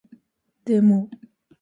[0.65, 1.11] でも